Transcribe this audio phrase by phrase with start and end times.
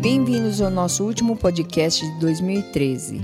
[0.00, 3.20] bem-vindos ao nosso último podcast de 2013.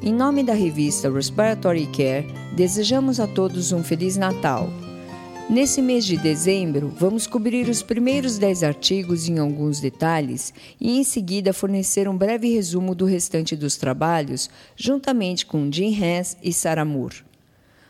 [0.00, 4.70] Em nome da revista Respiratory Care, desejamos a todos um Feliz Natal.
[5.50, 11.02] Nesse mês de dezembro, vamos cobrir os primeiros 10 artigos em alguns detalhes e, em
[11.02, 16.84] seguida, fornecer um breve resumo do restante dos trabalhos, juntamente com Jim Hess e Sarah
[16.84, 17.24] Moore.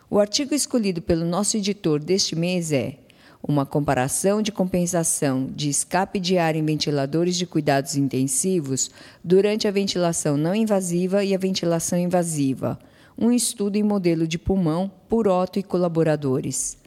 [0.09, 2.97] O artigo escolhido pelo nosso editor deste mês é
[3.43, 8.91] uma comparação de compensação de escape de ar em ventiladores de cuidados intensivos
[9.23, 12.79] durante a ventilação não invasiva e a ventilação invasiva,
[13.19, 16.79] um estudo em modelo de pulmão por Otto e colaboradores.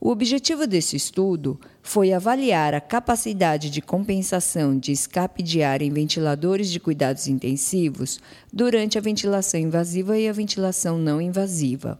[0.00, 5.90] O objetivo desse estudo foi avaliar a capacidade de compensação de escape de ar em
[5.90, 8.18] ventiladores de cuidados intensivos
[8.50, 11.98] durante a ventilação invasiva e a ventilação não invasiva.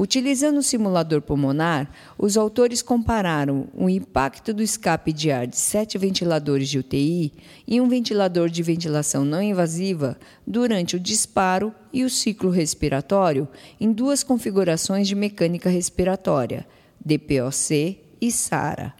[0.00, 5.98] Utilizando o simulador pulmonar, os autores compararam o impacto do escape de ar de sete
[5.98, 7.30] ventiladores de UTI
[7.68, 13.46] e um ventilador de ventilação não invasiva durante o disparo e o ciclo respiratório
[13.78, 16.66] em duas configurações de mecânica respiratória,
[17.04, 18.94] DPOC e SARA,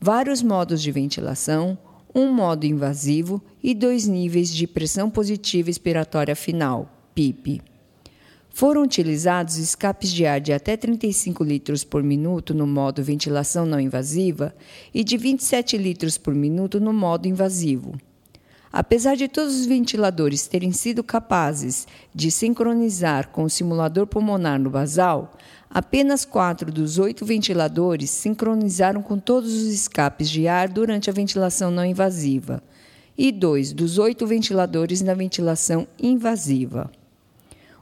[0.00, 1.76] vários modos de ventilação,
[2.14, 7.60] um modo invasivo e dois níveis de pressão positiva expiratória final, PIP.
[8.56, 13.78] Foram utilizados escapes de ar de até 35 litros por minuto no modo ventilação não
[13.78, 14.54] invasiva
[14.94, 18.00] e de 27 litros por minuto no modo invasivo.
[18.72, 24.70] Apesar de todos os ventiladores terem sido capazes de sincronizar com o simulador pulmonar no
[24.70, 25.36] basal,
[25.68, 31.70] apenas quatro dos oito ventiladores sincronizaram com todos os escapes de ar durante a ventilação
[31.70, 32.62] não invasiva,
[33.18, 36.90] e dois dos oito ventiladores na ventilação invasiva.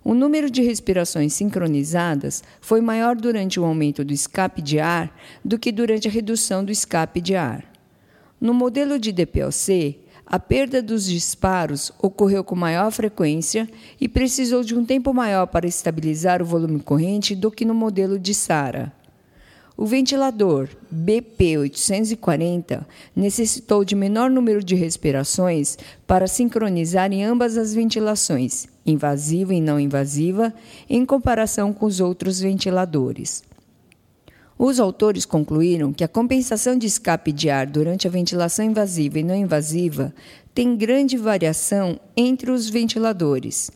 [0.05, 5.59] O número de respirações sincronizadas foi maior durante o aumento do escape de ar do
[5.59, 7.65] que durante a redução do escape de ar.
[8.39, 13.67] No modelo de DPLC, a perda dos disparos ocorreu com maior frequência
[13.99, 18.19] e precisou de um tempo maior para estabilizar o volume corrente do que no modelo
[18.19, 18.93] de SARA.
[19.77, 25.77] O ventilador BP840 necessitou de menor número de respirações
[26.07, 30.55] para sincronizar em ambas as ventilações, invasiva e não invasiva,
[30.89, 33.43] em comparação com os outros ventiladores.
[34.57, 39.25] Os autores concluíram que a compensação de escape de ar durante a ventilação invasiva e
[39.25, 40.15] não invasiva
[40.55, 43.73] tem grande variação entre os ventiladores.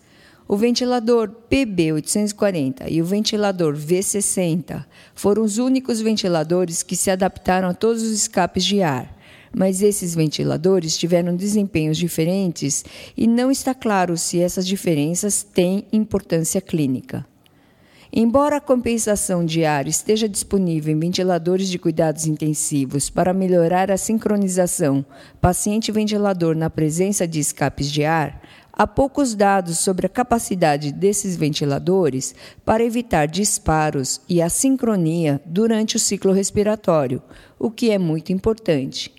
[0.51, 4.83] O ventilador PB840 e o ventilador V60
[5.15, 9.15] foram os únicos ventiladores que se adaptaram a todos os escapes de ar,
[9.55, 12.83] mas esses ventiladores tiveram desempenhos diferentes
[13.15, 17.27] e não está claro se essas diferenças têm importância clínica.
[18.11, 23.99] Embora a compensação de ar esteja disponível em ventiladores de cuidados intensivos para melhorar a
[23.99, 25.05] sincronização
[25.43, 28.41] paciente-ventilador na presença de escapes de ar,
[28.81, 32.33] Há poucos dados sobre a capacidade desses ventiladores
[32.65, 37.21] para evitar disparos e a sincronia durante o ciclo respiratório,
[37.59, 39.13] o que é muito importante.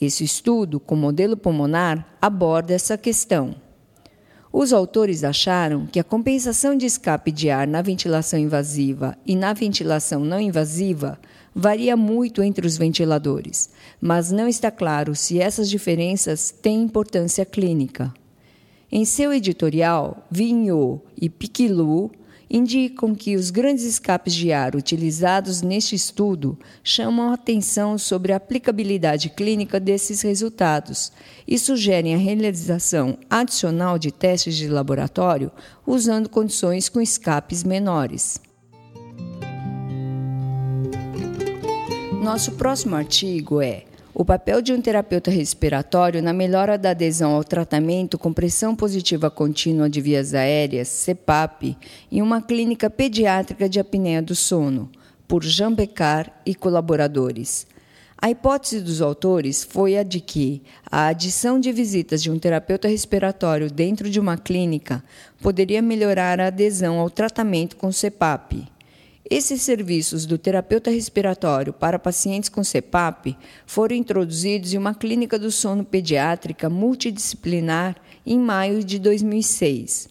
[0.00, 3.54] Esse estudo, com modelo pulmonar, aborda essa questão.
[4.50, 9.52] Os autores acharam que a compensação de escape de ar na ventilação invasiva e na
[9.52, 11.18] ventilação não invasiva
[11.54, 13.68] varia muito entre os ventiladores,
[14.00, 18.10] mas não está claro se essas diferenças têm importância clínica.
[18.90, 22.10] Em seu editorial, Vinho e Piquilu
[22.48, 28.36] indicam que os grandes escapes de ar utilizados neste estudo chamam a atenção sobre a
[28.36, 31.10] aplicabilidade clínica desses resultados
[31.46, 35.50] e sugerem a realização adicional de testes de laboratório
[35.84, 38.40] usando condições com escapes menores.
[42.22, 43.84] Nosso próximo artigo é
[44.18, 49.30] o papel de um terapeuta respiratório na melhora da adesão ao tratamento com pressão positiva
[49.30, 51.76] contínua de vias aéreas, CPAP,
[52.10, 54.90] em uma clínica pediátrica de apneia do sono,
[55.28, 57.66] por Jean Becar e colaboradores.
[58.16, 62.88] A hipótese dos autores foi a de que a adição de visitas de um terapeuta
[62.88, 65.04] respiratório dentro de uma clínica
[65.42, 68.75] poderia melhorar a adesão ao tratamento com CPAP.
[69.28, 73.36] Esses serviços do terapeuta respiratório para pacientes com CPAP
[73.66, 80.08] foram introduzidos em uma clínica do sono pediátrica multidisciplinar em maio de 2006.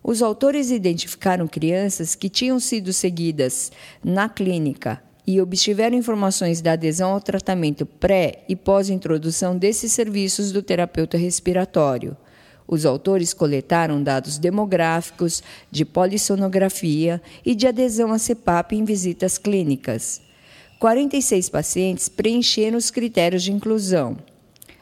[0.00, 3.72] Os autores identificaram crianças que tinham sido seguidas
[4.02, 10.62] na clínica e obtiveram informações da adesão ao tratamento pré e pós-introdução desses serviços do
[10.62, 12.16] terapeuta respiratório.
[12.72, 20.22] Os autores coletaram dados demográficos, de polissonografia e de adesão a CPAP em visitas clínicas.
[20.78, 24.16] 46 pacientes preencheram os critérios de inclusão.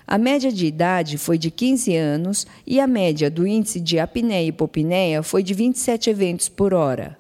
[0.07, 4.45] A média de idade foi de 15 anos e a média do índice de apneia
[4.45, 7.19] e hipopneia foi de 27 eventos por hora.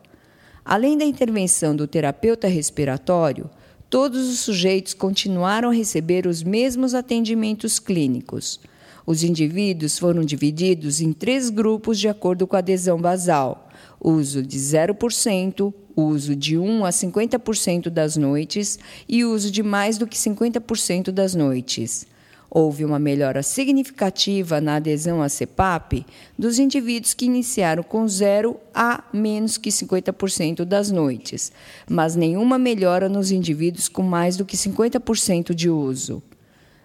[0.64, 3.50] Além da intervenção do terapeuta respiratório,
[3.90, 8.60] todos os sujeitos continuaram a receber os mesmos atendimentos clínicos.
[9.10, 13.68] Os indivíduos foram divididos em três grupos de acordo com a adesão basal:
[14.00, 18.78] uso de 0%, uso de 1 a 50% das noites
[19.08, 22.06] e uso de mais do que 50% das noites.
[22.48, 26.06] Houve uma melhora significativa na adesão à CEPAP
[26.38, 31.50] dos indivíduos que iniciaram com 0 a menos que 50% das noites,
[31.90, 36.22] mas nenhuma melhora nos indivíduos com mais do que 50% de uso.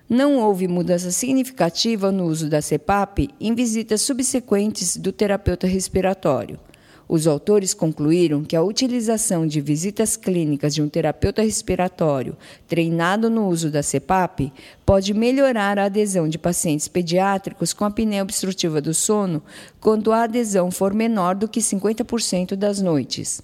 [0.08, 6.60] Não houve mudança significativa no uso da CEPAP em visitas subsequentes do terapeuta respiratório.
[7.08, 12.38] Os autores concluíram que a utilização de visitas clínicas de um terapeuta respiratório
[12.68, 14.54] treinado no uso da CPAP
[14.86, 19.42] pode melhorar a adesão de pacientes pediátricos com apneia obstrutiva do sono
[19.80, 23.42] quando a adesão for menor do que 50% das noites.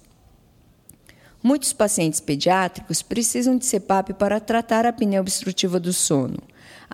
[1.42, 6.38] Muitos pacientes pediátricos precisam de CPAP para tratar a apneia obstrutiva do sono.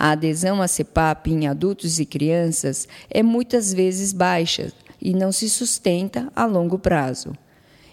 [0.01, 4.73] A adesão à CPAP em adultos e crianças é muitas vezes baixa,
[5.03, 7.33] e não se sustenta a longo prazo.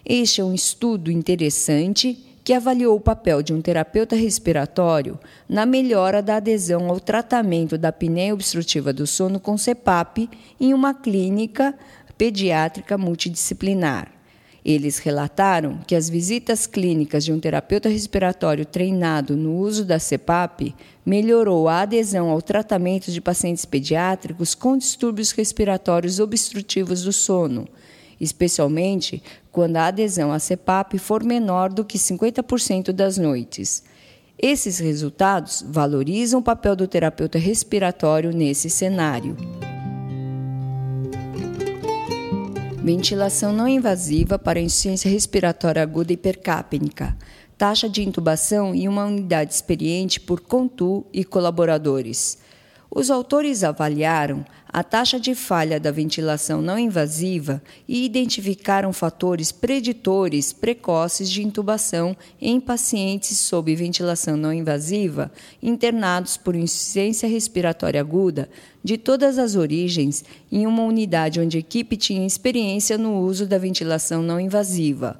[0.04, 5.18] Este é um estudo interessante que avaliou o papel de um terapeuta respiratório
[5.48, 10.30] na melhora da adesão ao tratamento da apneia obstrutiva do sono com CPAP
[10.60, 11.74] em uma clínica
[12.16, 14.15] pediátrica multidisciplinar.
[14.68, 20.74] Eles relataram que as visitas clínicas de um terapeuta respiratório treinado no uso da CPAP
[21.06, 27.68] melhorou a adesão ao tratamento de pacientes pediátricos com distúrbios respiratórios obstrutivos do sono,
[28.20, 29.22] especialmente
[29.52, 33.84] quando a adesão à CPAP for menor do que 50% das noites.
[34.36, 39.36] Esses resultados valorizam o papel do terapeuta respiratório nesse cenário.
[42.86, 47.16] Ventilação não invasiva para insuficiência respiratória aguda hipercápnica.
[47.58, 52.38] Taxa de intubação em uma unidade experiente por Contu e colaboradores.
[52.96, 60.50] Os autores avaliaram a taxa de falha da ventilação não invasiva e identificaram fatores preditores
[60.50, 65.30] precoces de intubação em pacientes sob ventilação não invasiva
[65.62, 68.48] internados por insuficiência respiratória aguda
[68.82, 73.58] de todas as origens em uma unidade onde a equipe tinha experiência no uso da
[73.58, 75.18] ventilação não invasiva.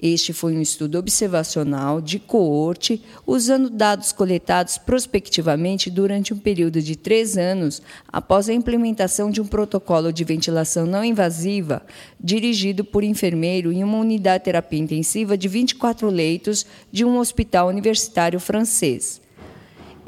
[0.00, 6.96] Este foi um estudo observacional de coorte, usando dados coletados prospectivamente durante um período de
[6.96, 11.82] três anos após a implementação de um protocolo de ventilação não invasiva,
[12.20, 17.68] dirigido por enfermeiro em uma unidade de terapia intensiva de 24 leitos de um hospital
[17.68, 19.25] universitário francês.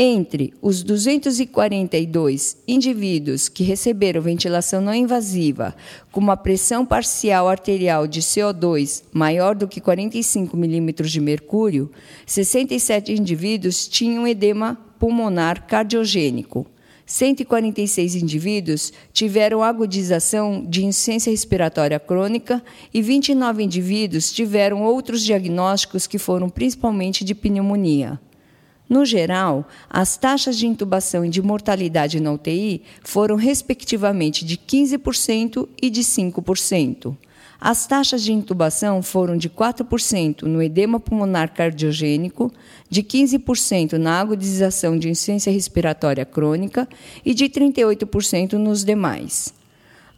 [0.00, 5.74] Entre os 242 indivíduos que receberam ventilação não invasiva
[6.12, 11.90] com uma pressão parcial arterial de CO2 maior do que 45 milímetros de mercúrio,
[12.24, 16.64] 67 indivíduos tinham edema pulmonar cardiogênico.
[17.04, 22.62] 146 indivíduos tiveram agudização de insuficiência respiratória crônica
[22.94, 28.20] e 29 indivíduos tiveram outros diagnósticos que foram principalmente de pneumonia.
[28.88, 35.68] No geral, as taxas de intubação e de mortalidade na UTI foram, respectivamente, de 15%
[35.80, 37.14] e de 5%.
[37.60, 42.52] As taxas de intubação foram de 4% no edema pulmonar cardiogênico,
[42.88, 46.88] de 15% na agudização de insuficiência respiratória crônica
[47.24, 49.57] e de 38% nos demais.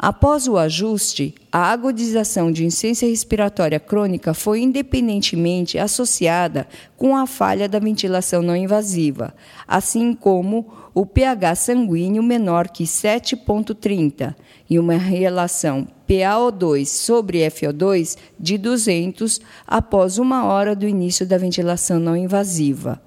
[0.02, 6.66] Após o ajuste, a agudização de insuficiência respiratória crônica foi independentemente associada
[6.96, 9.34] com a falha da ventilação não invasiva,
[9.68, 14.34] assim como o pH sanguíneo menor que 7,30
[14.70, 22.00] e uma relação PaO2 sobre FO2 de 200 após uma hora do início da ventilação
[22.00, 23.02] não invasiva.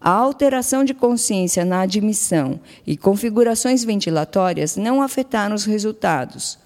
[0.00, 6.56] A alteração de consciência na admissão e configurações ventilatórias não afetaram os resultados.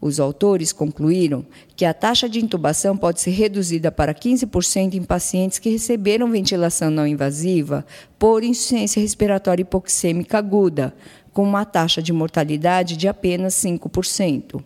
[0.00, 1.44] Os autores concluíram
[1.76, 6.90] que a taxa de intubação pode ser reduzida para 15% em pacientes que receberam ventilação
[6.90, 7.84] não invasiva
[8.18, 10.94] por insuficiência respiratória hipoxêmica aguda,
[11.32, 14.62] com uma taxa de mortalidade de apenas 5%.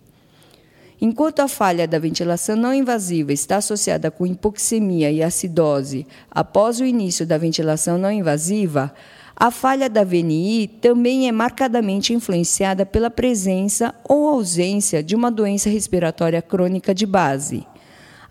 [1.05, 6.85] Enquanto a falha da ventilação não invasiva está associada com hipoxemia e acidose após o
[6.85, 8.95] início da ventilação não invasiva,
[9.35, 15.69] a falha da VNI também é marcadamente influenciada pela presença ou ausência de uma doença
[15.69, 17.67] respiratória crônica de base.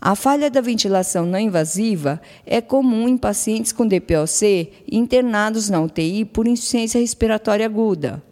[0.00, 6.24] A falha da ventilação não invasiva é comum em pacientes com DPOC internados na UTI
[6.24, 8.22] por insuficiência respiratória aguda.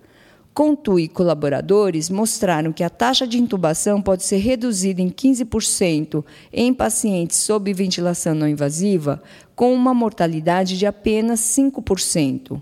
[0.53, 6.75] Contu e colaboradores mostraram que a taxa de intubação pode ser reduzida em 15% em
[6.75, 9.23] pacientes sob ventilação não invasiva,
[9.55, 12.61] com uma mortalidade de apenas 5%.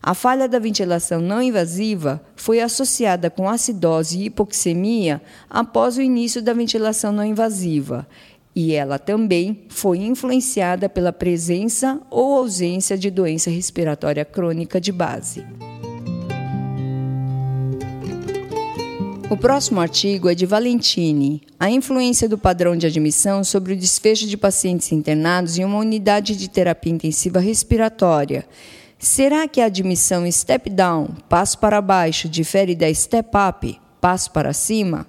[0.00, 6.42] A falha da ventilação não invasiva foi associada com acidose e hipoxemia após o início
[6.42, 8.06] da ventilação não invasiva
[8.54, 15.44] e ela também foi influenciada pela presença ou ausência de doença respiratória crônica de base.
[19.34, 24.28] O próximo artigo é de Valentini, a influência do padrão de admissão sobre o desfecho
[24.28, 28.46] de pacientes internados em uma unidade de terapia intensiva respiratória.
[28.96, 34.52] Será que a admissão step down, passo para baixo, difere da step up, passo para
[34.52, 35.04] cima?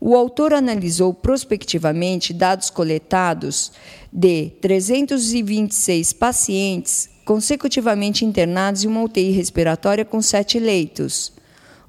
[0.00, 3.70] O autor analisou prospectivamente dados coletados
[4.12, 11.32] de 326 pacientes consecutivamente internados em uma UTI respiratória com sete leitos.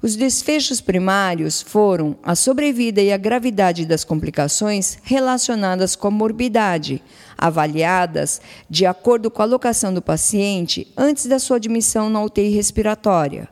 [0.02, 7.02] Os desfechos primários foram a sobrevida e a gravidade das complicações relacionadas com a morbidade,
[7.36, 13.48] avaliadas de acordo com a locação do paciente antes da sua admissão na UTI respiratória.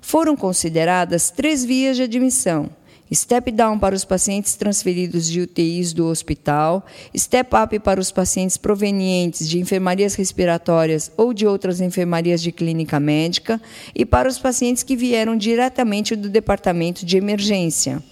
[0.00, 2.70] Foram consideradas três vias de admissão
[3.14, 6.84] Step down para os pacientes transferidos de UTIs do hospital,
[7.16, 12.98] step up para os pacientes provenientes de enfermarias respiratórias ou de outras enfermarias de clínica
[12.98, 13.60] médica
[13.94, 18.02] e para os pacientes que vieram diretamente do departamento de emergência.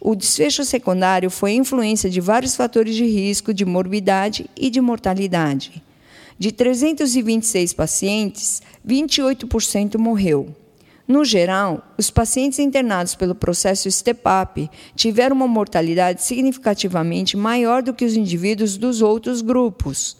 [0.00, 4.80] O desfecho secundário foi a influência de vários fatores de risco de morbidade e de
[4.80, 5.82] mortalidade.
[6.38, 10.56] De 326 pacientes, 28% morreu.
[11.10, 18.04] No geral, os pacientes internados pelo processo STEP-UP tiveram uma mortalidade significativamente maior do que
[18.04, 20.16] os indivíduos dos outros grupos.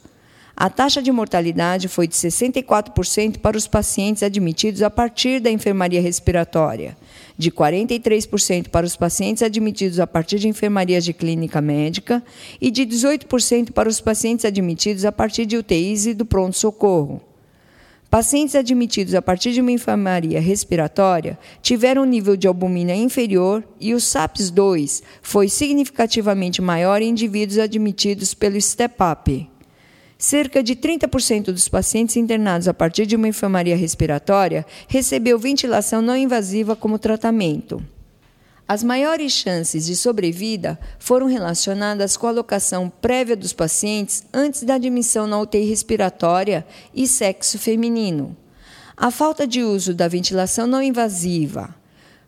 [0.53, 6.01] A taxa de mortalidade foi de 64% para os pacientes admitidos a partir da enfermaria
[6.01, 6.97] respiratória,
[7.37, 12.21] de 43% para os pacientes admitidos a partir de enfermarias de clínica médica
[12.59, 17.30] e de 18% para os pacientes admitidos a partir de UTIs e do pronto-socorro.
[18.11, 23.93] Pacientes admitidos a partir de uma enfermaria respiratória tiveram um nível de albumina inferior e
[23.93, 29.49] o SAPS-2 foi significativamente maior em indivíduos admitidos pelo STEP-UP.
[30.17, 36.17] Cerca de 30% dos pacientes internados a partir de uma enfermaria respiratória recebeu ventilação não
[36.17, 37.81] invasiva como tratamento.
[38.73, 44.75] As maiores chances de sobrevida foram relacionadas com a alocação prévia dos pacientes antes da
[44.75, 48.33] admissão na UTI respiratória e sexo feminino.
[48.95, 51.75] A falta de uso da ventilação não invasiva,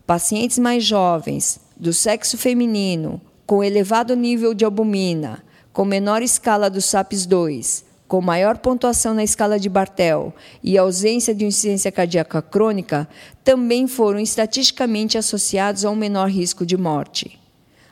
[0.05, 6.81] pacientes mais jovens, do sexo feminino, com elevado nível de albumina, com menor escala do
[6.81, 13.09] SAPS-2, com maior pontuação na escala de Bartel e ausência de insuficiência cardíaca crônica
[13.43, 17.39] também foram estatisticamente associados a um menor risco de morte.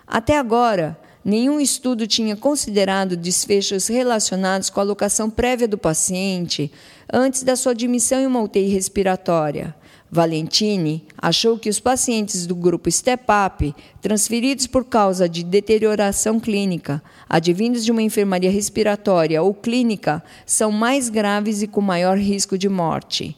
[0.06, 6.72] Até agora, nenhum estudo tinha considerado desfechos relacionados com a alocação prévia do paciente
[7.12, 9.74] antes da sua admissão em uma UTI respiratória.
[10.14, 17.02] Valentini achou que os pacientes do grupo Step Up, transferidos por causa de deterioração clínica,
[17.30, 22.68] advindos de uma enfermaria respiratória ou clínica, são mais graves e com maior risco de
[22.68, 23.38] morte.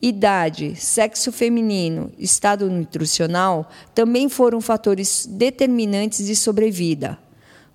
[0.00, 7.18] Idade, sexo feminino, estado nutricional também foram fatores determinantes de sobrevida.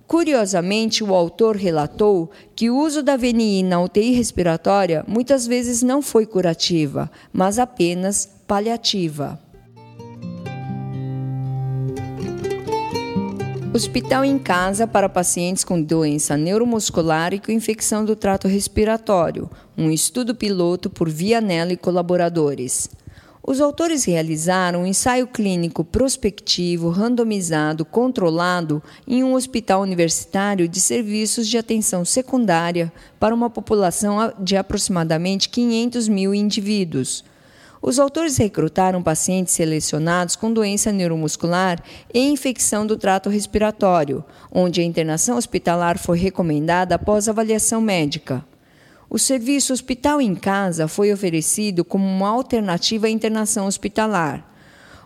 [0.08, 6.02] Curiosamente, o autor relatou que o uso da VNI na UTI respiratória muitas vezes não
[6.02, 9.38] foi curativa, mas apenas paliativa.
[13.72, 19.48] Hospital em casa para pacientes com doença neuromuscular e com infecção do trato respiratório.
[19.78, 22.90] Um estudo piloto por Vianello e colaboradores.
[23.40, 31.46] Os autores realizaram um ensaio clínico prospectivo, randomizado, controlado em um hospital universitário de serviços
[31.46, 37.29] de atenção secundária para uma população de aproximadamente 500 mil indivíduos.
[37.82, 41.82] Os autores recrutaram pacientes selecionados com doença neuromuscular
[42.12, 44.22] e infecção do trato respiratório,
[44.52, 48.44] onde a internação hospitalar foi recomendada após avaliação médica.
[49.08, 54.49] O serviço Hospital em Casa foi oferecido como uma alternativa à internação hospitalar.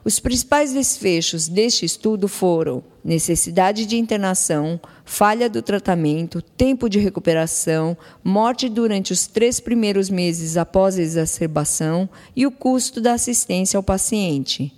[0.05, 7.97] Os principais desfechos deste estudo foram necessidade de internação, falha do tratamento, tempo de recuperação,
[8.23, 12.07] morte durante os três primeiros meses após a exacerbação
[12.37, 14.75] e o custo da assistência ao paciente.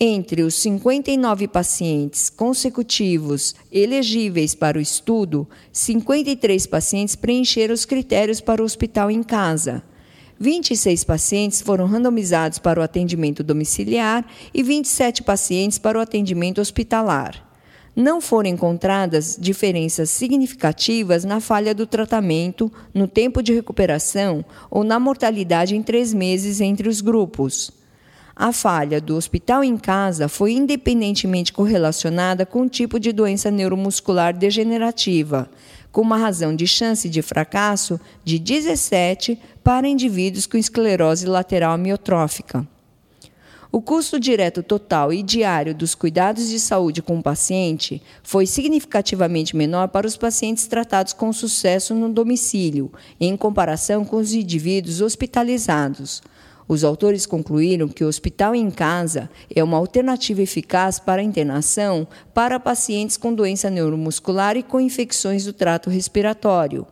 [0.00, 8.62] Entre os 59 pacientes consecutivos elegíveis para o estudo, 53 pacientes preencheram os critérios para
[8.62, 9.82] o hospital em casa.
[10.38, 17.42] 26 pacientes foram randomizados para o atendimento domiciliar e 27 pacientes para o atendimento hospitalar.
[17.94, 25.00] Não foram encontradas diferenças significativas na falha do tratamento, no tempo de recuperação ou na
[25.00, 27.72] mortalidade em três meses entre os grupos.
[28.38, 34.36] A falha do hospital em casa foi independentemente correlacionada com o tipo de doença neuromuscular
[34.36, 35.48] degenerativa,
[35.96, 42.68] com uma razão de chance de fracasso de 17 para indivíduos com esclerose lateral amiotrófica.
[43.72, 49.56] O custo direto total e diário dos cuidados de saúde com o paciente foi significativamente
[49.56, 56.22] menor para os pacientes tratados com sucesso no domicílio, em comparação com os indivíduos hospitalizados.
[56.68, 62.06] Os autores concluíram que o hospital em casa é uma alternativa eficaz para a internação
[62.34, 66.86] para pacientes com doença neuromuscular e com infecções do trato respiratório.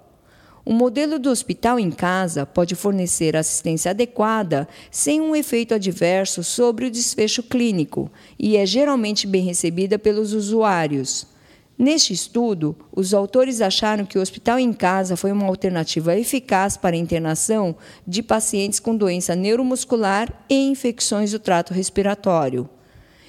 [0.64, 6.86] O modelo do hospital em casa pode fornecer assistência adequada sem um efeito adverso sobre
[6.86, 11.33] o desfecho clínico e é geralmente bem recebida pelos usuários.
[11.76, 16.94] Neste estudo, os autores acharam que o hospital em casa foi uma alternativa eficaz para
[16.94, 17.74] a internação
[18.06, 22.68] de pacientes com doença neuromuscular e infecções do trato respiratório.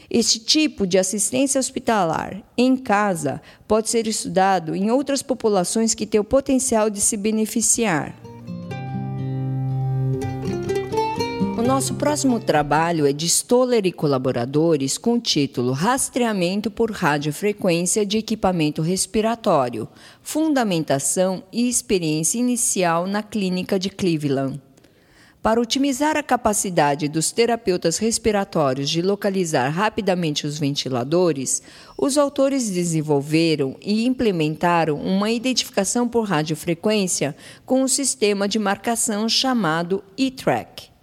[0.09, 6.21] Este tipo de assistência hospitalar em casa pode ser estudado em outras populações que têm
[6.21, 8.15] o potencial de se beneficiar.
[11.65, 18.19] Nosso próximo trabalho é de Stoller e colaboradores com o título Rastreamento por radiofrequência de
[18.19, 19.87] equipamento respiratório,
[20.21, 24.61] fundamentação e experiência inicial na clínica de Cleveland.
[25.41, 31.63] Para otimizar a capacidade dos terapeutas respiratórios de localizar rapidamente os ventiladores,
[31.97, 40.03] os autores desenvolveram e implementaram uma identificação por radiofrequência com um sistema de marcação chamado
[40.15, 40.94] E-Track.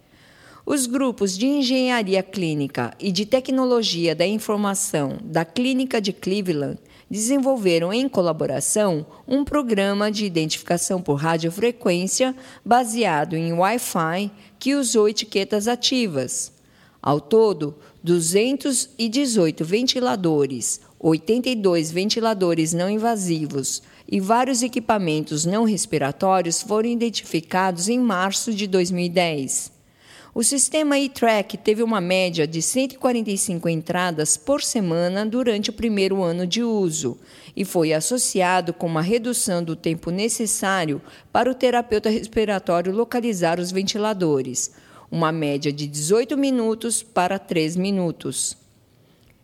[0.65, 6.79] Os grupos de engenharia clínica e de tecnologia da informação da Clínica de Cleveland
[7.11, 15.67] desenvolveram em colaboração um programa de identificação por radiofrequência baseado em Wi-Fi que usou etiquetas
[15.67, 16.53] ativas.
[17.01, 27.89] Ao todo, 218 ventiladores, 82 ventiladores não invasivos e vários equipamentos não respiratórios foram identificados
[27.89, 29.72] em março de 2010.
[30.35, 36.47] O sistema e-track teve uma média de 145 entradas por semana durante o primeiro ano
[36.47, 37.19] de uso
[37.55, 40.99] e foi associado com uma redução do tempo necessário
[41.31, 44.71] para o terapeuta respiratório localizar os ventiladores,
[45.11, 48.57] uma média de 18 minutos para 3 minutos.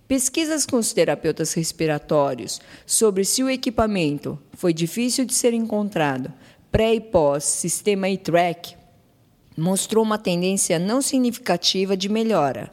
[0.08, 6.34] Pesquisas com os terapeutas respiratórios sobre se o equipamento foi difícil de ser encontrado
[6.72, 8.79] pré e pós sistema e-track
[9.60, 12.72] mostrou uma tendência não significativa de melhora.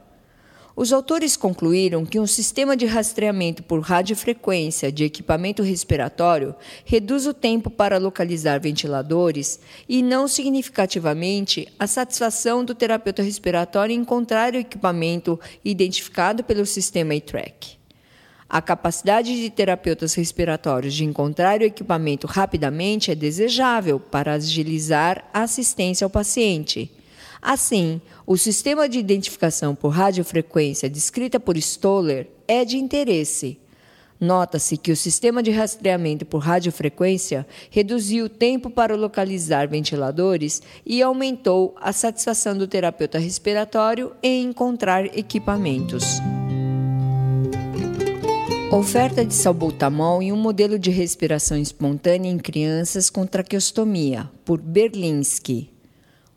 [0.76, 7.32] Os autores concluíram que um sistema de rastreamento por radiofrequência de equipamento respiratório reduz o
[7.32, 14.58] tempo para localizar ventiladores e não significativamente a satisfação do terapeuta respiratório em encontrar o
[14.58, 17.75] equipamento identificado pelo sistema E-Track.
[18.48, 25.42] A capacidade de terapeutas respiratórios de encontrar o equipamento rapidamente é desejável para agilizar a
[25.42, 26.90] assistência ao paciente.
[27.42, 33.58] Assim, o sistema de identificação por radiofrequência descrita por Stoller é de interesse.
[34.18, 41.02] Nota-se que o sistema de rastreamento por radiofrequência reduziu o tempo para localizar ventiladores e
[41.02, 46.20] aumentou a satisfação do terapeuta respiratório em encontrar equipamentos.
[48.72, 55.70] Oferta de salbutamol em um modelo de respiração espontânea em crianças com traqueostomia, por Berlinski.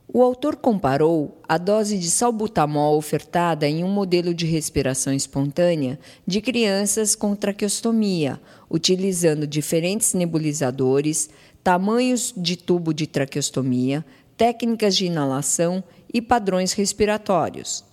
[0.08, 6.40] O autor comparou a dose de salbutamol ofertada em um modelo de respiração espontânea de
[6.40, 8.40] crianças com traqueostomia,
[8.70, 11.32] utilizando diferentes nebulizadores,
[11.64, 14.06] tamanhos de tubo de traqueostomia,
[14.38, 17.89] técnicas de inalação e padrões respiratórios.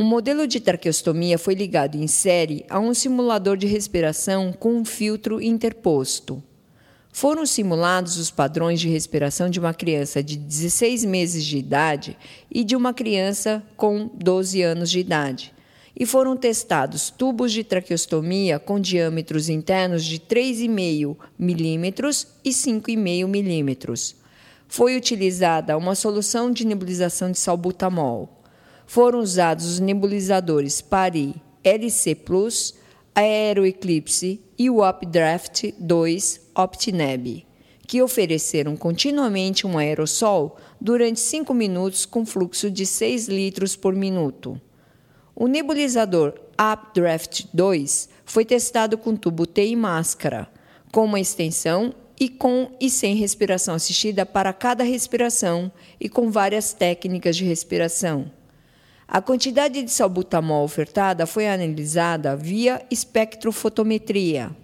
[0.00, 4.84] Um modelo de traqueostomia foi ligado em série a um simulador de respiração com um
[4.84, 6.40] filtro interposto.
[7.10, 12.16] Foram simulados os padrões de respiração de uma criança de 16 meses de idade
[12.48, 15.52] e de uma criança com 12 anos de idade.
[15.98, 24.14] E foram testados tubos de traqueostomia com diâmetros internos de 3,5 milímetros e 5,5 milímetros.
[24.68, 28.37] Foi utilizada uma solução de nebulização de salbutamol
[28.88, 32.74] foram usados os nebulizadores PARI LC Plus,
[33.14, 37.46] Aero Eclipse e o Updraft 2 OptiNeb,
[37.86, 44.58] que ofereceram continuamente um aerossol durante 5 minutos com fluxo de 6 litros por minuto.
[45.36, 50.48] O nebulizador Updraft 2 foi testado com tubo T e máscara,
[50.90, 55.70] com uma extensão e com e sem respiração assistida para cada respiração
[56.00, 58.37] e com várias técnicas de respiração.
[59.10, 64.54] A quantidade de salbutamol ofertada foi analisada via espectrofotometria.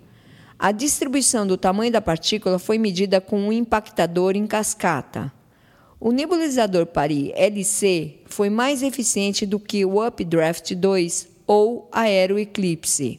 [0.59, 5.33] A distribuição do tamanho da partícula foi medida com um impactador em cascata.
[5.98, 13.18] O nebulizador Paris LC foi mais eficiente do que o Updraft 2 ou Aero Eclipse.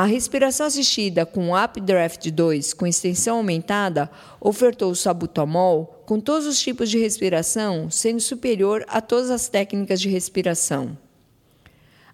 [0.00, 4.10] A respiração assistida com Updraft 2 com extensão aumentada
[4.40, 10.00] ofertou o sabutamol com todos os tipos de respiração, sendo superior a todas as técnicas
[10.00, 10.96] de respiração.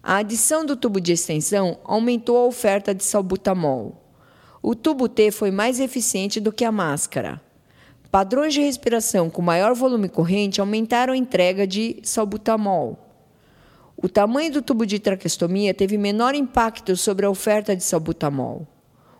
[0.03, 4.03] A adição do tubo de extensão aumentou a oferta de salbutamol.
[4.61, 7.39] O tubo T foi mais eficiente do que a máscara.
[8.11, 13.06] Padrões de respiração com maior volume corrente aumentaram a entrega de salbutamol.
[13.99, 18.67] O tamanho do tubo de traqueostomia teve menor impacto sobre a oferta de salbutamol.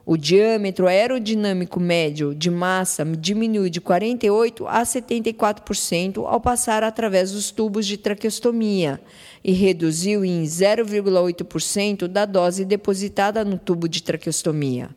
[0.05, 7.49] O diâmetro aerodinâmico médio de massa diminui de 48% a 74% ao passar através dos
[7.49, 9.01] tubos de traqueostomia
[9.43, 14.91] e reduziu em 0,8% da dose depositada no tubo de traqueostomia.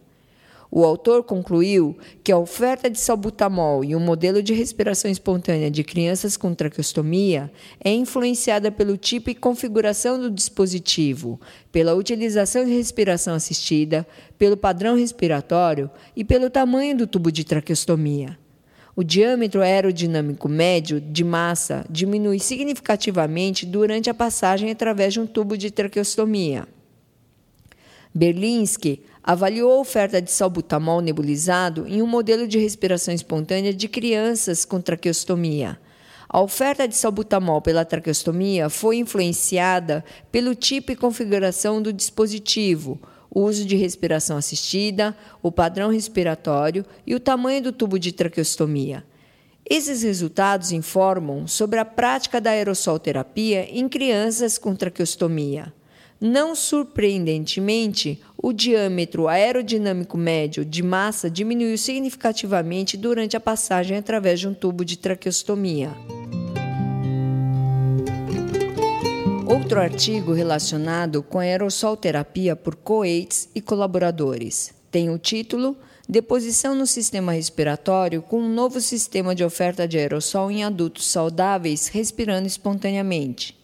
[0.72, 5.82] O autor concluiu que a oferta de salbutamol e o modelo de respiração espontânea de
[5.82, 7.50] crianças com traqueostomia
[7.82, 11.40] é influenciada pelo tipo e configuração do dispositivo,
[11.72, 14.06] pela utilização de respiração assistida,
[14.38, 18.38] pelo padrão respiratório e pelo tamanho do tubo de traqueostomia.
[18.94, 25.56] O diâmetro aerodinâmico médio de massa diminui significativamente durante a passagem através de um tubo
[25.56, 26.68] de traqueostomia.
[28.14, 34.64] Berlinski avaliou a oferta de salbutamol nebulizado em um modelo de respiração espontânea de crianças
[34.64, 35.78] com traqueostomia.
[36.28, 43.42] A oferta de salbutamol pela traqueostomia foi influenciada pelo tipo e configuração do dispositivo, o
[43.42, 49.04] uso de respiração assistida, o padrão respiratório e o tamanho do tubo de traqueostomia.
[49.68, 55.72] Esses resultados informam sobre a prática da aerossol terapia em crianças com traqueostomia.
[56.20, 64.46] Não surpreendentemente, o diâmetro aerodinâmico médio de massa diminuiu significativamente durante a passagem através de
[64.46, 65.90] um tubo de traqueostomia.
[69.46, 75.74] Outro artigo relacionado com a aerossol terapia por Coates e colaboradores tem o título
[76.06, 81.86] Deposição no sistema respiratório com um novo sistema de oferta de aerossol em adultos saudáveis
[81.86, 83.59] respirando espontaneamente.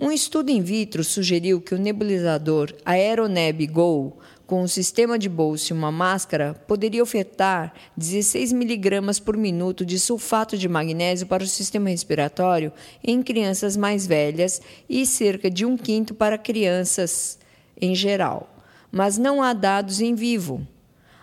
[0.00, 5.72] Um estudo in vitro sugeriu que o nebulizador Aeroneb Go, com um sistema de bolsa
[5.72, 11.48] e uma máscara, poderia ofertar 16 mg por minuto de sulfato de magnésio para o
[11.48, 17.36] sistema respiratório em crianças mais velhas e cerca de um quinto para crianças
[17.80, 18.56] em geral.
[18.92, 20.64] Mas não há dados em vivo.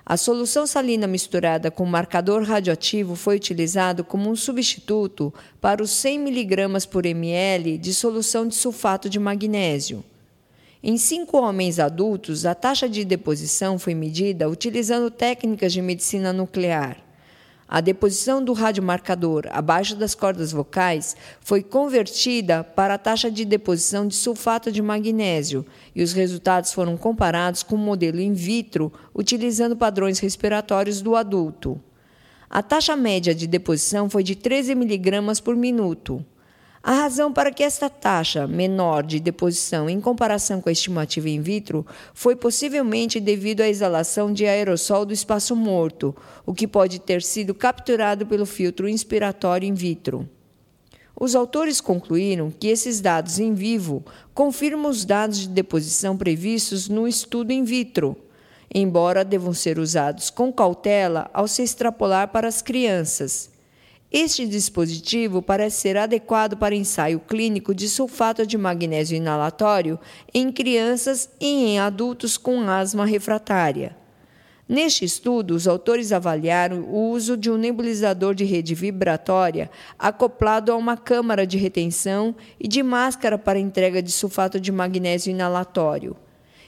[0.08, 6.28] A solução salina misturada com marcador radioativo foi utilizado como um substituto para os 100
[6.28, 10.04] mg por ml de solução de sulfato de magnésio.
[10.84, 17.05] Em cinco homens adultos, a taxa de deposição foi medida utilizando técnicas de medicina nuclear.
[17.68, 24.08] A deposição do radiomarcador abaixo das cordas vocais foi convertida para a taxa de deposição
[24.08, 29.76] de sulfato de magnésio e os resultados foram comparados com o modelo in vitro utilizando
[29.76, 31.82] padrões respiratórios do adulto.
[32.48, 36.24] A taxa média de deposição foi de 13 mg por minuto.
[36.88, 41.42] A razão para que esta taxa menor de deposição em comparação com a estimativa in
[41.42, 47.24] vitro foi possivelmente devido à exalação de aerossol do espaço morto, o que pode ter
[47.24, 50.30] sido capturado pelo filtro inspiratório in vitro.
[51.20, 57.08] Os autores concluíram que esses dados em vivo confirmam os dados de deposição previstos no
[57.08, 58.16] estudo in vitro,
[58.72, 63.55] embora devam ser usados com cautela ao se extrapolar para as crianças.
[64.18, 70.00] Este dispositivo parece ser adequado para ensaio clínico de sulfato de magnésio inalatório
[70.34, 73.94] em crianças e em adultos com asma refratária.
[74.70, 80.78] Neste estudo, os autores avaliaram o uso de um nebulizador de rede vibratória acoplado a
[80.78, 86.16] uma câmara de retenção e de máscara para entrega de sulfato de magnésio inalatório.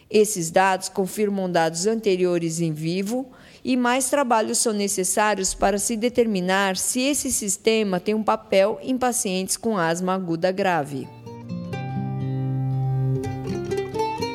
[0.09, 3.31] Esses dados confirmam dados anteriores em vivo
[3.67, 8.97] e mais trabalhos são necessários para se determinar se esse sistema tem um papel em
[8.97, 11.05] pacientes com asma aguda grave.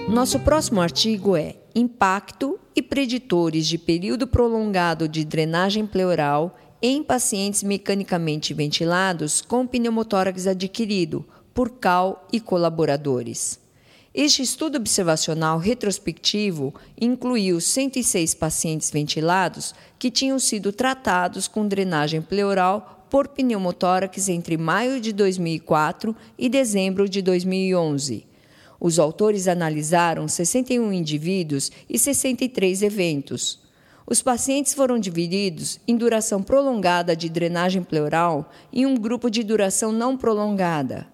[0.06, 7.62] Nosso próximo artigo é Impacto e preditores de período prolongado de drenagem pleural em pacientes
[7.62, 13.61] mecanicamente ventilados com pneumotórax adquirido por CAL e colaboradores.
[14.14, 23.06] Este estudo observacional retrospectivo incluiu 106 pacientes ventilados que tinham sido tratados com drenagem pleural
[23.08, 28.32] por pneumotórax entre maio de 2004 e dezembro de 2011
[28.84, 33.60] os autores analisaram 61 indivíduos e 63 eventos.
[34.04, 39.92] Os pacientes foram divididos em duração prolongada de drenagem pleural e um grupo de duração
[39.92, 41.06] não prolongada.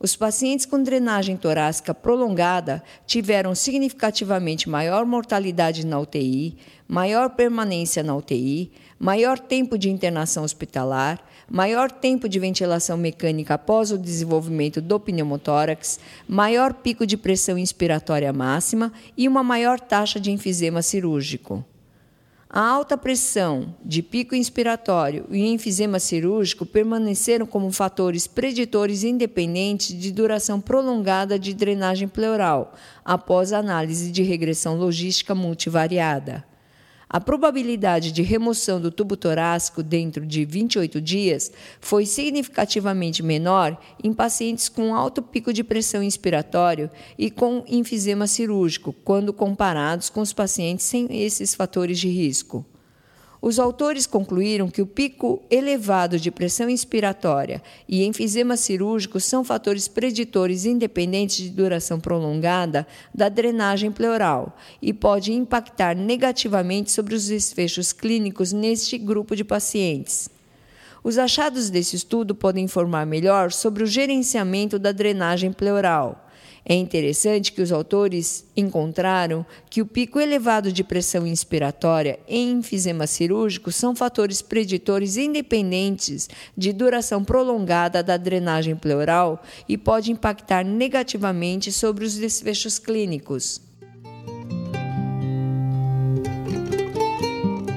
[0.00, 6.56] Os pacientes com drenagem torácica prolongada tiveram significativamente maior mortalidade na UTI,
[6.86, 13.90] maior permanência na UTI, maior tempo de internação hospitalar, maior tempo de ventilação mecânica após
[13.90, 20.30] o desenvolvimento do pneumotórax, maior pico de pressão inspiratória máxima e uma maior taxa de
[20.30, 21.64] enfisema cirúrgico.
[22.50, 30.10] A alta pressão de pico inspiratório e enfisema cirúrgico permaneceram como fatores preditores independentes de
[30.10, 36.42] duração prolongada de drenagem pleural, após análise de regressão logística multivariada.
[37.10, 44.12] A probabilidade de remoção do tubo torácico dentro de 28 dias foi significativamente menor em
[44.12, 50.34] pacientes com alto pico de pressão inspiratório e com enfisema cirúrgico, quando comparados com os
[50.34, 52.66] pacientes sem esses fatores de risco.
[53.40, 59.86] Os autores concluíram que o pico elevado de pressão inspiratória e enfisema cirúrgico são fatores
[59.86, 67.92] preditores independentes de duração prolongada da drenagem pleural e pode impactar negativamente sobre os desfechos
[67.92, 70.28] clínicos neste grupo de pacientes.
[71.04, 76.27] Os achados desse estudo podem informar melhor sobre o gerenciamento da drenagem pleural.
[76.70, 83.06] É interessante que os autores encontraram que o pico elevado de pressão inspiratória em enfisema
[83.06, 91.72] cirúrgico são fatores preditores independentes de duração prolongada da drenagem pleural e pode impactar negativamente
[91.72, 93.62] sobre os desfechos clínicos.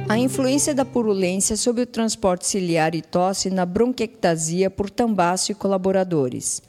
[0.10, 5.56] A influência da purulência sobre o transporte ciliar e tosse na bronquiectasia por Tambaço e
[5.56, 6.62] colaboradores.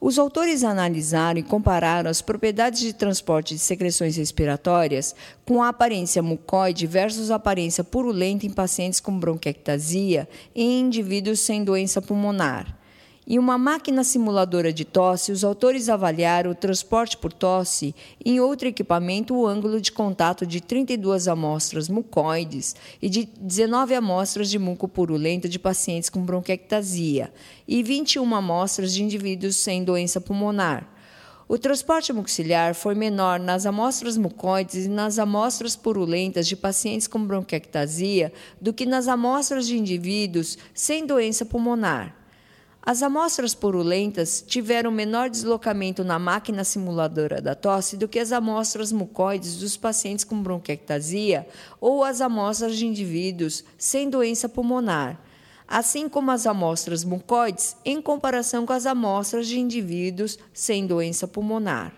[0.00, 5.14] Os autores analisaram e compararam as propriedades de transporte de secreções respiratórias
[5.46, 11.40] com a aparência mucoide versus a aparência purulenta em pacientes com bronquiectasia e em indivíduos
[11.40, 12.75] sem doença pulmonar.
[13.28, 17.92] Em uma máquina simuladora de tosse, os autores avaliaram o transporte por tosse
[18.24, 24.48] em outro equipamento o ângulo de contato de 32 amostras mucoides e de 19 amostras
[24.48, 27.32] de muco purulento de pacientes com bronquiectasia
[27.66, 30.88] e 21 amostras de indivíduos sem doença pulmonar.
[31.48, 37.26] O transporte muciliar foi menor nas amostras mucoides e nas amostras purulentas de pacientes com
[37.26, 42.25] bronquiectasia do que nas amostras de indivíduos sem doença pulmonar.
[42.88, 48.92] As amostras purulentas tiveram menor deslocamento na máquina simuladora da tosse do que as amostras
[48.92, 51.48] mucoides dos pacientes com bronquiectasia
[51.80, 55.20] ou as amostras de indivíduos sem doença pulmonar,
[55.66, 61.92] assim como as amostras mucoides em comparação com as amostras de indivíduos sem doença pulmonar.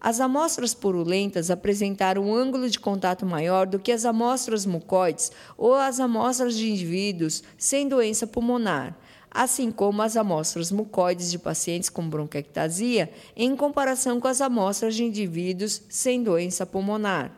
[0.00, 5.74] As amostras purulentas apresentaram um ângulo de contato maior do que as amostras mucoides ou
[5.74, 8.96] as amostras de indivíduos sem doença pulmonar
[9.32, 15.04] assim como as amostras mucoides de pacientes com bronquiectasia, em comparação com as amostras de
[15.04, 17.32] indivíduos sem doença pulmonar.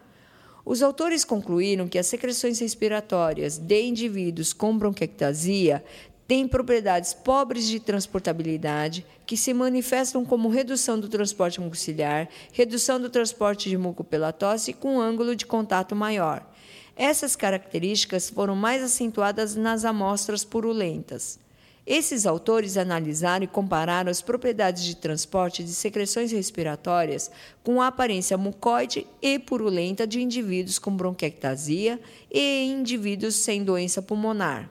[0.65, 5.85] Os autores concluíram que as secreções respiratórias de indivíduos com bronquiectasia
[6.27, 13.11] têm propriedades pobres de transportabilidade, que se manifestam como redução do transporte mucociliar, redução do
[13.11, 16.51] transporte de muco pela tosse com ângulo de contato maior.
[16.97, 21.44] Essas características foram mais acentuadas nas amostras purulentas.
[21.87, 27.31] Esses autores analisaram e compararam as propriedades de transporte de secreções respiratórias
[27.63, 32.01] com a aparência mucoide e purulenta de indivíduos com bronquiectasia
[32.33, 34.71] e indivíduos sem doença pulmonar.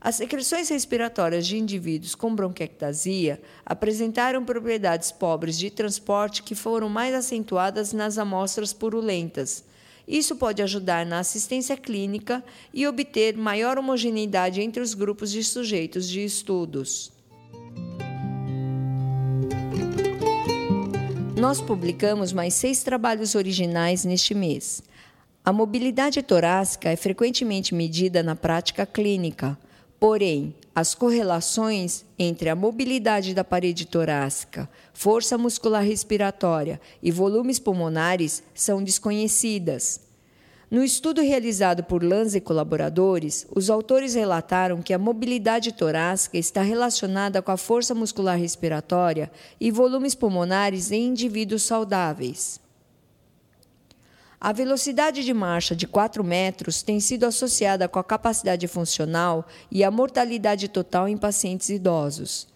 [0.00, 7.14] As secreções respiratórias de indivíduos com bronquiectasia apresentaram propriedades pobres de transporte que foram mais
[7.14, 9.64] acentuadas nas amostras purulentas
[10.06, 16.08] isso pode ajudar na assistência clínica e obter maior homogeneidade entre os grupos de sujeitos
[16.08, 17.12] de estudos.
[21.36, 24.82] Nós publicamos mais seis trabalhos originais neste mês.
[25.44, 29.58] A mobilidade torácica é frequentemente medida na prática clínica,
[30.00, 38.42] porém, as correlações entre a mobilidade da parede torácica, força muscular respiratória e volumes pulmonares
[38.52, 40.00] são desconhecidas.
[40.68, 46.62] No estudo realizado por Lanza e colaboradores, os autores relataram que a mobilidade torácica está
[46.62, 52.63] relacionada com a força muscular respiratória e volumes pulmonares em indivíduos saudáveis.
[54.44, 59.82] A velocidade de marcha de 4 metros tem sido associada com a capacidade funcional e
[59.82, 62.46] a mortalidade total em pacientes idosos.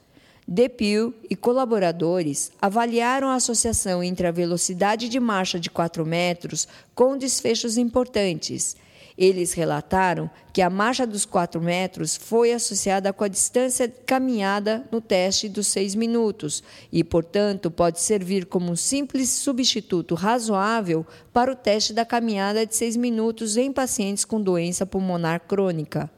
[0.47, 7.17] Depew e colaboradores avaliaram a associação entre a velocidade de marcha de 4 metros com
[7.17, 8.77] desfechos importantes–
[9.19, 15.01] eles relataram que a marcha dos 4 metros foi associada com a distância caminhada no
[15.01, 21.57] teste dos 6 minutos e, portanto, pode servir como um simples substituto razoável para o
[21.57, 26.09] teste da caminhada de 6 minutos em pacientes com doença pulmonar crônica.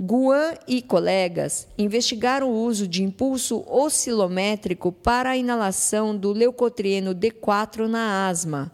[0.00, 7.86] Guan e colegas investigaram o uso de impulso oscilométrico para a inalação do leucotrieno D4
[7.88, 8.72] na asma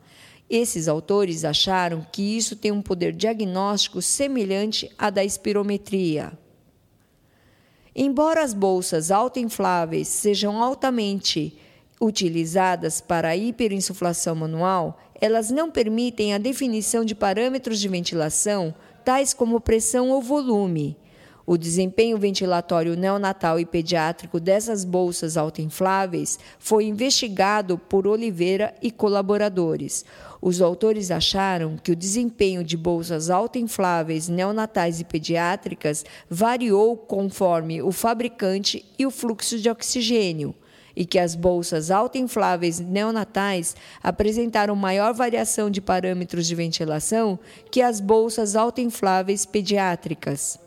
[0.48, 6.32] esses autores acharam que isso tem um poder diagnóstico semelhante à da espirometria.
[7.96, 11.56] Embora as bolsas autoinfláveis sejam altamente
[12.00, 19.32] utilizadas para a hiperinsuflação manual, elas não permitem a definição de parâmetros de ventilação, tais
[19.32, 20.98] como pressão ou volume.
[21.46, 30.06] O desempenho ventilatório neonatal e pediátrico dessas bolsas autoinfláveis foi investigado por Oliveira e colaboradores.
[30.46, 37.90] Os autores acharam que o desempenho de bolsas autoinfláveis neonatais e pediátricas variou conforme o
[37.90, 40.54] fabricante e o fluxo de oxigênio
[40.94, 47.38] e que as bolsas autoinfláveis neonatais apresentaram maior variação de parâmetros de ventilação
[47.70, 50.58] que as bolsas autoinfláveis pediátricas.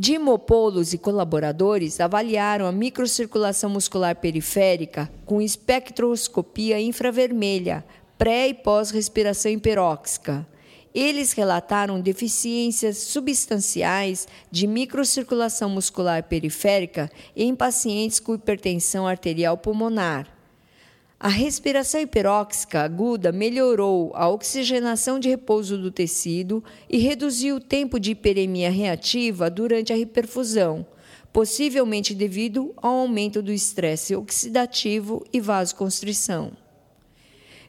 [0.00, 7.84] Dimopoulos e colaboradores avaliaram a microcirculação muscular periférica com espectroscopia infravermelha,
[8.18, 10.44] pré e pós-respiração hiperóxica.
[10.92, 20.26] Eles relataram deficiências substanciais de microcirculação muscular periférica em pacientes com hipertensão arterial pulmonar.
[21.20, 27.98] A respiração hiperóxica aguda melhorou a oxigenação de repouso do tecido e reduziu o tempo
[28.00, 30.86] de hiperemia reativa durante a hiperfusão,
[31.32, 36.52] possivelmente devido ao aumento do estresse oxidativo e vasoconstrição.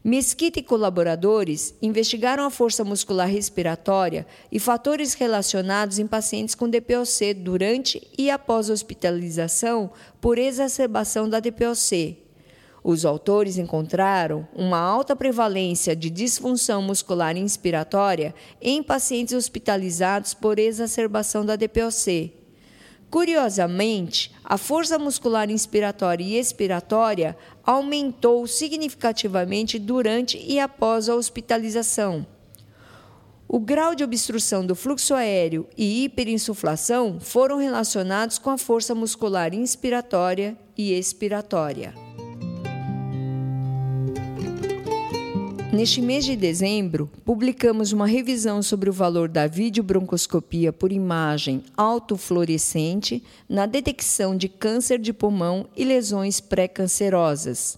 [0.04, 7.34] Mesquita e colaboradores investigaram a força muscular respiratória e fatores relacionados em pacientes com DPOC
[7.34, 12.18] durante e após hospitalização por exacerbação da DPOC,
[12.84, 21.46] os autores encontraram uma alta prevalência de disfunção muscular inspiratória em pacientes hospitalizados por exacerbação
[21.46, 22.38] da DPOC.
[23.10, 32.26] Curiosamente, a força muscular inspiratória e expiratória aumentou significativamente durante e após a hospitalização.
[33.48, 39.56] O grau de obstrução do fluxo aéreo e hiperinsuflação foram relacionados com a força muscular
[39.56, 42.09] inspiratória e expiratória.
[45.71, 53.23] Neste mês de dezembro, publicamos uma revisão sobre o valor da videobroncoscopia por imagem autofluorescente
[53.47, 57.77] na detecção de câncer de pulmão e lesões pré-cancerosas.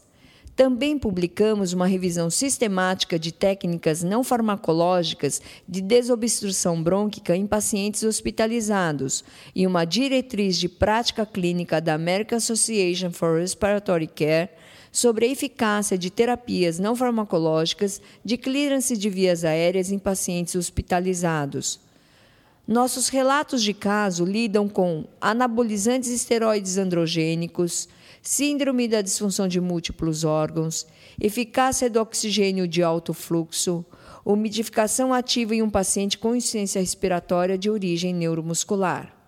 [0.55, 9.21] Também publicamos uma revisão sistemática de técnicas não farmacológicas de desobstrução brônquica em pacientes hospitalizados
[9.53, 14.49] e uma diretriz de prática clínica da American Association for Respiratory Care
[14.91, 21.79] sobre a eficácia de terapias não farmacológicas de clearance de vias aéreas em pacientes hospitalizados.
[22.67, 27.89] Nossos relatos de caso lidam com anabolizantes esteroides androgênicos,
[28.21, 30.85] síndrome da disfunção de múltiplos órgãos,
[31.19, 33.83] eficácia do oxigênio de alto fluxo,
[34.23, 39.20] umidificação ativa em um paciente com insuficiência respiratória de origem neuromuscular.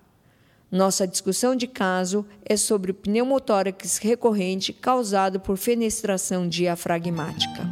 [0.74, 7.70] Nossa discussão de caso é sobre o pneumotórax recorrente causado por fenestração diafragmática.